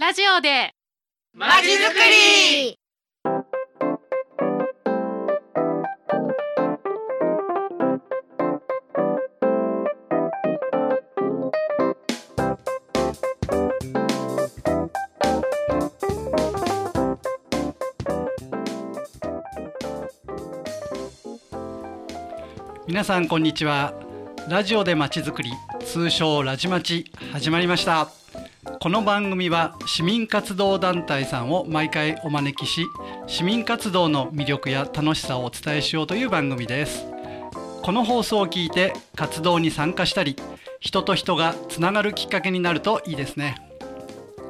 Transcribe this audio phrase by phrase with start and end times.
[0.00, 0.76] ラジオで。
[1.32, 2.78] まちづくり。
[22.86, 23.94] 皆さんこんにちは。
[24.48, 25.50] ラジオでまちづくり
[25.84, 28.17] 通称ラジマチ始まりました
[28.80, 32.86] この番組は市民活動団体さんを毎回お招きし
[33.26, 37.04] 市民活動の魅力や楽しさをお伝えしようという番組です。
[37.82, 40.36] この放送を聞いて活動に参加したり
[40.78, 43.56] 人と人がつながるきっかけになるといいですね。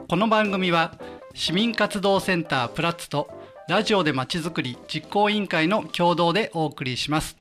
[0.09, 0.99] この番組は
[1.33, 3.31] 市民活動センタープラッツと
[3.67, 7.39] ラジオでまちづくり実行委員会の共同でお送りします。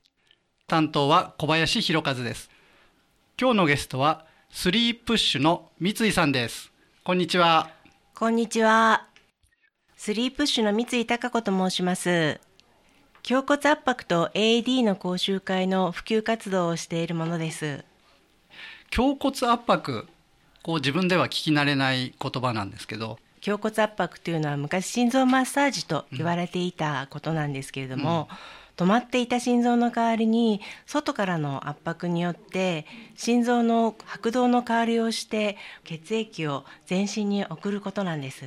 [0.68, 2.50] 担当は小林博和です。
[3.40, 6.72] 今日のゲストはスリープッシュの三井さんです。
[7.08, 7.70] こんにちは
[8.16, 9.08] こんにちは。
[9.96, 12.42] スリープッシュの三井貴子と申します。
[13.26, 17.86] 胸骨圧迫と AED の講習会の普及活動をしているものです。
[18.94, 20.06] 胸骨圧迫
[20.64, 28.28] こう自分では聞き慣れない言葉なんですけど胸骨圧迫というのは昔心臓マッサージと言われていたことなんですけれども、
[28.78, 38.46] 止まっていた心臓の代わりに外からの圧迫によって心臓の拍動の代わりをして血液を全身に送ることなんです。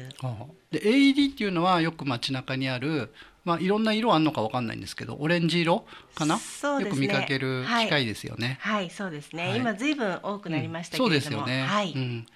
[0.70, 3.12] で AED っていうのはよく街中にある
[3.44, 6.40] まあいろんな色あるのかわかんないんですけどオレンジ色かな、ね。
[6.84, 9.48] よく見かける機械ですよね、はい、そうですね。
[9.48, 9.58] はい。
[9.58, 11.66] 今ずいぶん多くなりましたけそうれども、ですよね。
[11.66, 12.26] はい、うん、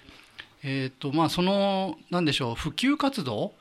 [0.63, 3.53] えっ、とまあそのなんでしょう普及活動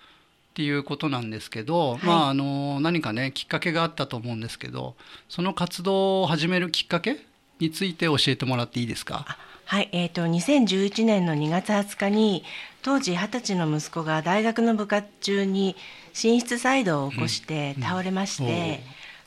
[0.55, 2.07] っていうことなんですけど、はい。
[2.07, 4.95] まああの何かねきっかけがあったと思うんですけど、
[5.29, 7.27] その活動を始めるきっかけ
[7.59, 9.27] について教えてもらっていいですか？
[9.65, 12.45] はい、えっ、と2011年の2月20日に
[12.83, 15.75] 当時20歳の息子が大学の部活中に
[16.13, 18.79] 心室細動を起こして倒れまして、うんおう。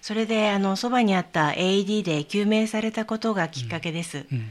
[0.02, 4.26] それであのそばにあった AED で救命されたことがきっかけです。
[4.32, 4.50] うん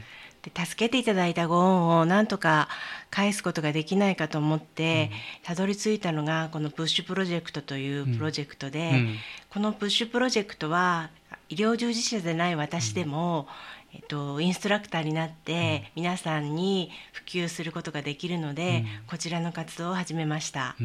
[0.53, 2.69] で助けていただいたご恩をなんとか
[3.09, 5.11] 返すことができないかと思って、
[5.43, 9.15] たどり着いたのがこのプッシュプロジェクトというプロジェクトで、うん。
[9.49, 11.09] このプッシュプロジェクトは
[11.49, 13.47] 医療従事者でない私でも、
[13.93, 20.75] えっと、インストラクターになって皆さんに普及することができるので、こちらの活動を始めました。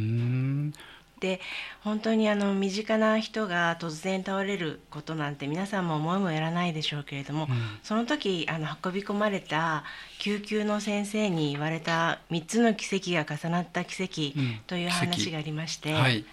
[1.22, 1.40] で
[1.82, 7.46] 本当にあの身近な人が突然倒れることなんて皆さんも思いもやらないでしょうけれども、
[7.84, 9.84] その時あの運び込まれた
[10.18, 14.60] 救急の先生に言われた3つの奇跡が重なった奇跡うん。
[14.66, 16.24] という話がありまして、はい。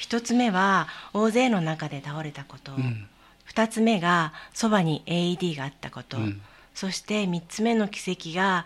[0.00, 3.06] 1つ目は大勢の中で倒れたこと、うん。
[3.52, 6.40] 2つ目がそばに AED があったこと、うん。
[6.74, 8.64] そして3つ目の奇跡が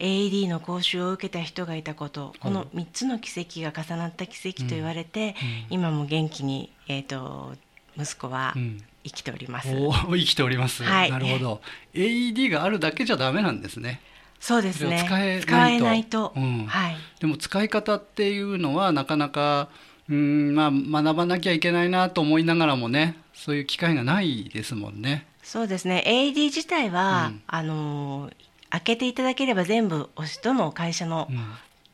[0.00, 5.34] AED の講習を受けた人がいたことこの3つの奇跡が重なった奇跡と言われて、
[5.68, 7.52] 今も元気に、えー、と
[7.96, 8.82] 息子はうん。
[9.02, 10.82] 生きております、おー生きております。
[10.82, 11.10] はい。
[11.10, 11.60] なるほど。
[11.94, 14.02] AED があるだけじゃダメなんですね。
[14.40, 15.04] そうですね。
[15.42, 16.32] 使えないと。
[16.36, 16.66] うん。
[16.66, 16.96] はい。
[17.18, 19.68] でも使い方っていうのはなかなか
[20.08, 20.66] うーんま
[20.98, 25.26] あ学ばなきゃいけないなと思いながらもねそういう機会がないですもんね。
[25.42, 26.04] そうですね。
[26.06, 27.42] AED 自体は、うん。
[27.46, 28.32] あのー
[28.70, 31.38] 開けていただければ全部おしどの会社のうん。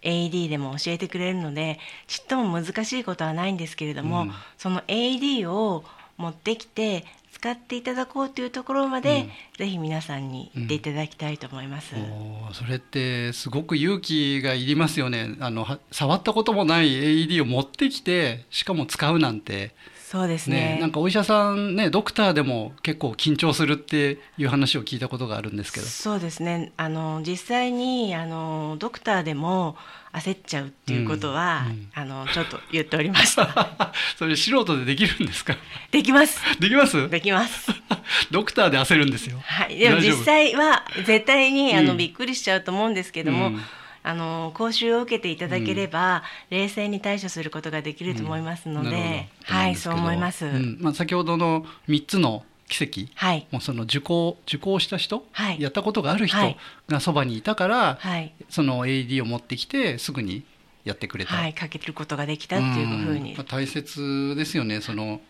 [0.02, 4.32] AED でも教えてくれるのでちっとも難しいことはないんですけれども、うん。
[4.56, 5.84] その AED を
[6.16, 9.30] 持ってきて使っていただこうというところまで、うん。
[9.58, 11.94] ぜひ皆さんに行っていただきたいと思います。
[11.96, 15.34] おーそれってすごく勇気がいりますよね。
[15.40, 19.74] あのは触ったこともない AED を持ってきてしかも使うなんて
[20.08, 20.76] そうですね。
[20.76, 25.86] ねなんかお医者さんねドクターでも結構緊張するっていう話を聞いたことがあるんですけど。
[25.86, 26.72] そうですね。
[26.76, 29.76] あの実際にあのドクターでも
[30.12, 31.88] 焦っちゃうっていうことは、うんうん。
[31.92, 33.92] あのちょっと言っておりました。
[34.16, 35.56] それ素人でできるんですか？
[35.90, 36.40] できます。
[36.60, 37.10] できます？
[37.10, 37.72] できます。
[38.30, 39.40] ドクターで焦るんですよ。
[39.44, 41.96] はい、でも実際は絶対にあの、うん。
[41.96, 43.60] びっくりしちゃうと思うんですけども、うん
[44.06, 49.54] あの講習を受けていただければ、冷静に対処することができると思いますので、なるほど。
[49.54, 50.78] はいそう思います、うん。
[50.80, 53.48] まあ、先ほどの3つの奇跡はい。
[53.50, 55.60] もうその受講受講した人、はい。
[55.60, 56.56] やったことがある人はい。
[56.88, 58.32] がそばにいたから、はい。
[58.48, 60.44] その AED を持ってきてすぐに
[60.84, 63.32] やってくれた、はいかけることができたっていうふうに。
[63.32, 63.36] ん。
[63.36, 65.20] まあ大切ですよねその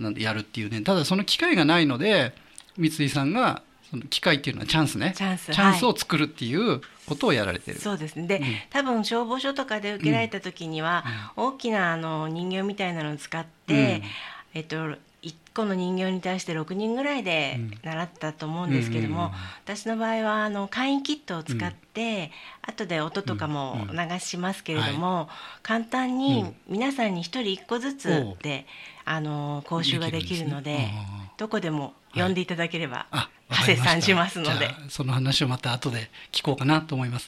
[0.00, 0.80] なんでやるっていうね。
[0.80, 2.34] ただその機会がないので
[2.76, 5.12] 三井さんがその機会っていうのはチャンスね。
[5.16, 5.52] チャンス。
[5.52, 8.26] チャンスを作るっていうことをやられてる、そうですね。
[8.26, 8.44] で、うん。
[8.70, 11.04] 多分消防署とかで受けられた時には、
[11.36, 14.02] 大きなあの人形みたいなのを使って、
[14.54, 19.32] えっと1個の人形に対して6人ぐらいで習ったと思うんですけども、
[19.64, 22.30] 私の場合はあの簡易キットを使って、
[22.64, 25.26] うん、後で音とかも流しますけれども、うんはい、
[25.62, 28.66] 簡単に皆さんに1人1個ずつで、
[29.04, 34.70] あの講習ができるので、ね、どこでも呼んでいただければ、はい、発生しますので。
[34.88, 37.26] その話をまた後で聞こうかなと思います。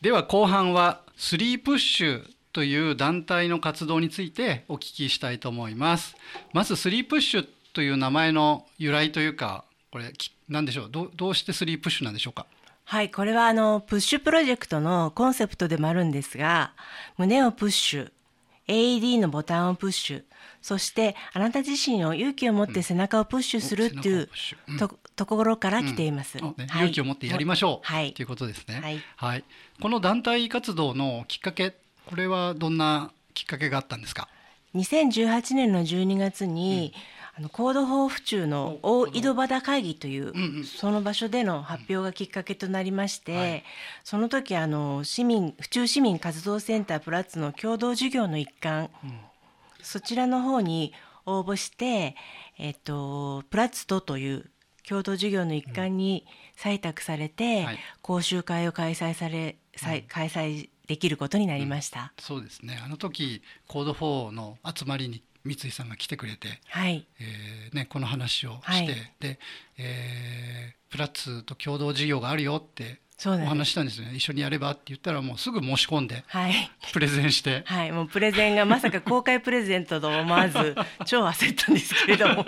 [0.00, 6.16] では後半はスリープッシュという団体の活動についてお聞きしたいと思います。
[6.52, 10.12] まずスリープッシュという名前の由来というかこれ
[10.48, 10.90] 何でしょう？
[10.90, 12.46] どどうしてスリープッシュなんでしょうか？
[12.92, 16.74] はいこれはあのプッシュプロジェクトのコンセプトでもあるんですが
[17.16, 18.12] 胸をプッシュ
[18.68, 20.22] AED のボタンをプッシュ
[20.60, 24.28] そしてあなた自身を勇気を持って背中をプッシュするっていう
[24.78, 28.24] と,、ところから来ています、ねはい、勇気を持ってやりましょう、はい、とい。
[28.24, 29.44] うことですね、はい、はい、
[29.80, 31.74] この団体活動のきっかけ
[32.04, 34.28] これはどんなきっかけがあったんですか
[34.74, 43.64] ？2018年の12月に、うん、あの高度法府中の大井戸端会議という、うんうん、その場所での発表がきっかけとなりまして、うんはい、
[44.04, 49.18] その時あの市民府中市民活動センタープラッツの共同授業の一環、うん。
[49.82, 50.92] そちらの方に
[51.26, 52.16] 応募して、
[52.58, 54.50] えっと、プラッツトという
[54.88, 56.26] 共同授業の一環に
[56.56, 62.80] 採択されて、うんはい、講習会を開催され、うん、開催できることになりました、うん、そうですね。
[62.84, 67.06] あの時コード4の集まりに三井さんが来てくれて、はい。
[67.20, 68.86] えーね、この話をして、はい、
[69.20, 69.38] で、
[69.78, 74.12] えー、プラッツと共同事業があるよってお話したんですね。
[74.14, 76.54] 一緒にやればって言ったらもうすぐ申し込んで、はい、
[76.92, 77.62] プレゼンして。
[77.66, 77.92] はい。
[77.92, 82.44] もうプレゼンがまさか公開プレゼントと思わず 超焦ったんですけれども。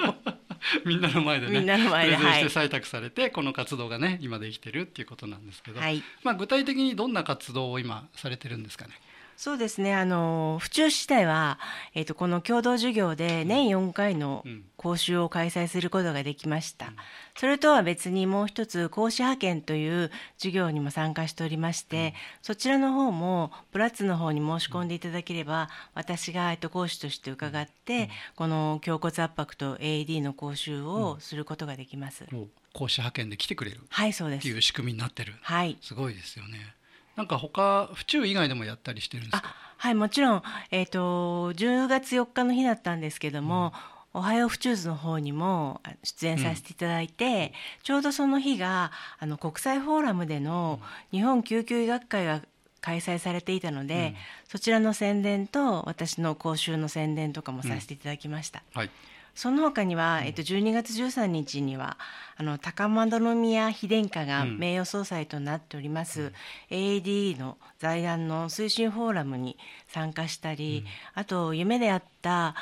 [0.85, 8.95] みんなの前でねみんなの前でプレゼンして採択されて、はい、この活動がね今できてるっていうことなんですけど、はい、まあ具体的にどんな活動を今されてるんですかね
[9.37, 9.95] そうですね。
[9.95, 11.59] あの府中市では、
[11.95, 14.45] えーと、この共同授業で年4回の
[14.77, 16.97] 講習を開催することができました、うん、
[17.37, 32.25] それとは別にもう一つ講師派遣という授業にも参加しておりまして、うん、そちらの方もプラッツの方に申し込んでいただければ、私が、えーと、講師として伺って、この胸骨圧迫と AED の講習をすることができます、
[32.73, 34.41] 講師派遣で来てくれるはいそうです。
[34.41, 36.75] っていう仕組みになってる、はい、すごいですよね
[37.17, 39.55] なんか他府中以外でもやったりしてるんですか？
[39.77, 43.73] はいもちろん、えーと、10月4日の日だったんですけども、
[44.15, 50.81] うん、おはよう府中図の方にも出演させていただいて、うん、ちょうどその日があの国際フォーラムでの
[51.11, 52.41] 日本救急医学会が
[52.81, 54.15] 開催されていたので、うん、
[54.49, 58.63] そちらの宣伝と私の講習の宣伝とかもさせていただきました。
[58.75, 58.91] はい
[59.35, 61.99] その他には、えっと、12月13日には
[62.37, 66.33] あの高円宮妃殿下が名誉総裁となっております、うん、
[66.71, 69.57] AAD の財団の推進フォーラムに
[69.89, 70.85] 参加したり、
[71.15, 72.55] うん、あと夢であった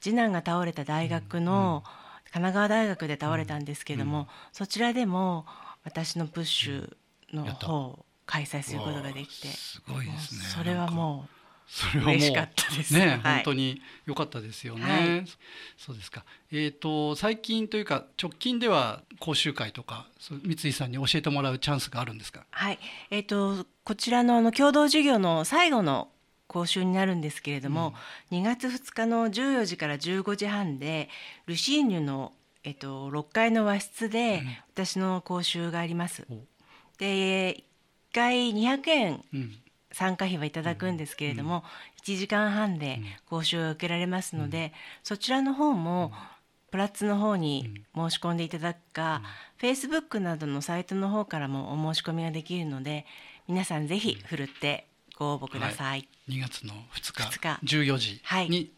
[0.00, 1.82] 次男が倒れた大学の、
[2.36, 5.46] 神奈川大学で倒れたんですけども、そちらでも
[5.84, 6.96] 私のプッシュ
[7.32, 10.40] の方を開催することができてすごいですね。
[10.54, 11.35] それはもう
[11.68, 14.84] それはもうね、はい、本当に良かったですよね。
[14.84, 15.24] はい、
[15.76, 16.24] そうですか。
[16.52, 22.46] えっ、ー、と最近というか直近では講習会とか三井さんに教えてもらうチャンスがあるんですか？
[22.50, 22.78] はい。
[23.10, 26.08] えっ、ー、とこちらのあの共同授業の最後の
[26.46, 27.94] 講習になるんですけれども、
[28.30, 31.08] うん、2月2日の14時から15時半で
[31.46, 32.32] ルシーニュの
[32.62, 34.42] えっ、ー、と6階の和室で
[34.72, 36.24] 私の講習があります。
[36.30, 36.46] うん、
[36.98, 37.62] で1
[38.14, 39.24] 回200円。
[39.34, 39.56] うん
[39.92, 41.64] 参加費はいただくんですけれども、
[42.06, 44.70] うん、1時間半で講習を受けられますので、うん、
[45.04, 46.12] そちらの方も、
[46.70, 49.22] プラッツの方に申し込んでいただくか、
[49.56, 53.06] フェイスブックなどのサイトの方からもお申し込みができるので
[53.48, 57.76] 皆さんぜひふるってご応募ください、はい、2月の2日 ,2 日。
[57.76, 58.70] 14時に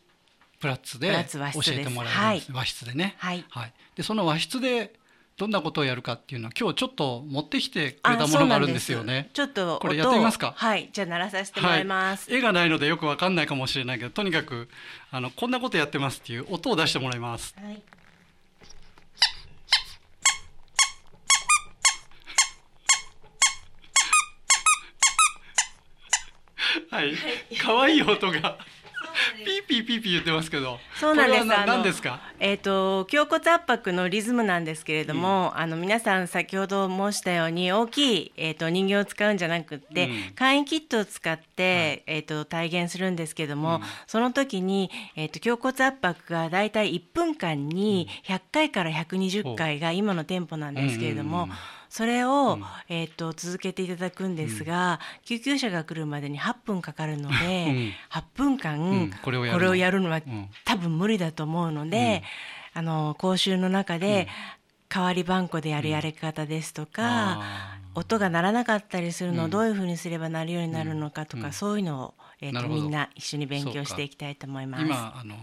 [0.61, 1.09] プラッツで
[1.55, 4.95] 教えてもらえるんです、和室でね、はい、はい、でその和室で
[5.38, 9.30] どんなことをやるかっていうのは今日ちょっと持ってきてくれたものがあるんですよね。
[9.33, 10.52] ちょっとこれやってみますか？
[10.57, 14.68] はい、じゃあ鳴らさせてもらいます、はい、絵がないのでよくわかんないかもしれないけど、とにかく
[15.12, 17.54] あのこんなことやってますっていう音を出してもらいます。
[17.57, 17.83] はい
[26.90, 27.14] はい、
[27.62, 28.59] 可愛い音が
[29.44, 30.78] ピーピーピーピー言ってますけど。
[30.94, 31.44] そうなんです。
[31.44, 32.20] これはあの何ですか？
[32.40, 40.35] えっ、と胸骨圧迫のリズムなんですけれども、あの皆さん先ほど申したように大きいえっ、と人形を使うんじゃなくって、うん。
[40.35, 43.82] 簡易キットを使って、えっ、と体験するんですけども、うん。
[44.06, 51.38] その時にえっ、と胸骨圧迫がだいたい1分間に100回から120回が今のテンポなんですけれども。
[51.38, 51.56] うんうんうん
[51.88, 52.64] それを、うん。
[52.88, 57.92] えー、と続けていただくんですが、救急車が来るまでに8分かかるので、うん。
[58.11, 59.11] 8分間、うん。
[59.23, 60.11] これをやるの。
[60.11, 60.49] はうん。
[60.64, 62.23] 多分無理だと思うので、
[62.75, 64.28] あの講習の中で、
[64.88, 69.45] 代わり番号でやるやり方ですとか、あ音が鳴らなかったりするのうん。
[69.47, 71.52] をどういうふうにすれば鳴るようになるのかとか、うん。
[71.52, 72.83] そういうのを、えーとなるほど。
[72.83, 74.85] みんな一緒に勉強していきたいと思います。
[74.85, 75.35] 今あの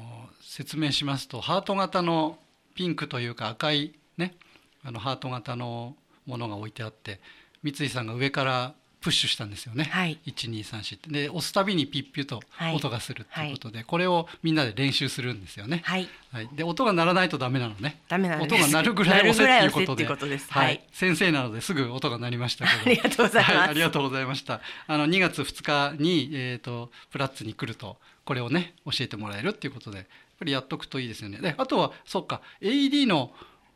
[0.41, 2.37] 説明しますとハート型の
[2.75, 4.35] ピンクというか赤いね
[4.83, 7.19] あのハート型のものが置いてあって
[7.63, 8.73] 三井さんが上から
[9.05, 9.83] プッシュしたんですよね。
[9.83, 10.19] はい。
[10.25, 11.09] 1234って。
[11.11, 12.75] で押すたびにピッピュとはい。
[12.75, 15.83] 音がするということで、これをみんなで練習するんですよね。
[15.85, 18.01] はい、はい、で音が鳴らないとダメなのね。
[18.07, 20.81] ダメなんです音が鳴るぐらい押せっていうことで、はい、はい。
[20.91, 22.81] 先生なのですぐ音が鳴りましたけど。
[22.81, 23.55] ありがとうございます。
[23.55, 24.61] はありがとうございました。
[24.87, 30.07] あの2月2日にえっ、とプラッツに来るとこれをね教えてもらえるっていうことで、やっ
[30.39, 31.37] ぱりやっとくといいですよね。
[31.37, 33.31] で、あとはそっか AED の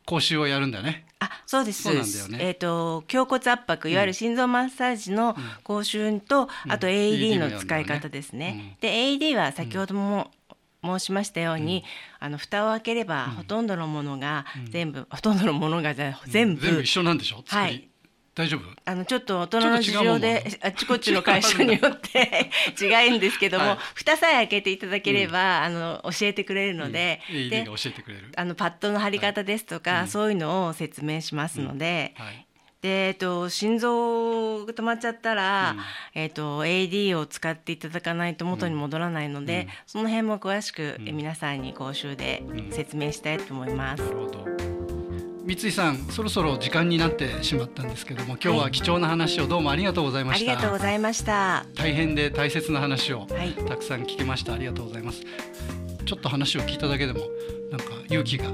[0.10, 1.06] 講習をやるんだね。
[1.20, 1.84] あそうです。
[1.84, 2.38] そうなんだよね。
[2.42, 8.78] えっ、と胸骨圧迫いわゆる心臓マッサージの講習と、あとうん AED の AED もやるんだよね使い方ですね。
[8.82, 10.32] で AED は先ほども、
[10.84, 11.84] 申しましたように、
[12.20, 16.16] あの蓋を開ければ、ほとんどのものが全部、ほとんどのものが全
[16.56, 17.44] 部,、全部一緒なんでしょ？
[17.46, 17.88] はい
[18.36, 18.64] 大丈夫？
[18.86, 23.78] あのちょっと大人の事情であっちこっちの会社によって 違うんですけども、はい。
[23.96, 27.36] 蓋さえ開けていただければ、あの教えてくれるので、うん。
[27.36, 28.32] AED でが教えてくれる。
[28.36, 30.08] あのパッドの貼り方ですとか、うん。
[30.08, 32.46] そういうのを説明しますので、はい。
[32.82, 35.80] でえっと、心臓が止まっちゃったら、うん。
[36.14, 39.70] えっと、AD を使っていただかないと元に戻らないので、うん。
[39.86, 42.72] その辺も詳しく、皆さんに講習でうん。
[42.72, 44.04] 説明したいと思います。
[44.04, 44.79] なるほど。
[45.50, 50.52] 三井さん、そろそろ時間になってしまったんですけども、今日は貴重な話をどうもありがとうございました。
[50.52, 51.66] ありがとうございました。
[51.74, 54.54] 大変で大切な話をはい、たくさん聞けました。
[54.54, 55.24] ありがとうございます。
[56.06, 57.22] ちょっと話を聞いただけでも
[57.72, 58.52] なんか勇気が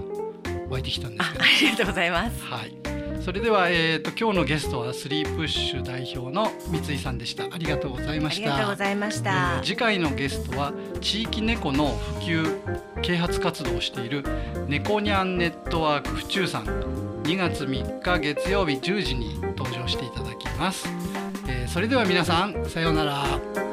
[0.69, 1.61] 湧いてきたんですけどああ。
[1.63, 2.45] りがとうございます。
[2.45, 2.94] はい。
[3.25, 7.45] それではえっ、と今日のゲストはスリープッシュ代表の三井さんでした。
[7.45, 8.53] ありがとうございました。
[8.53, 9.61] ありがとうございました。
[9.63, 14.23] 次回のゲストは地域猫の普及啓発活動をしている
[14.67, 16.65] 猫ニャンネットワーク府中さん
[17.23, 20.87] 2月3日月曜日10時に登場していただきます、
[21.47, 23.64] えーそれでは皆さんさようなら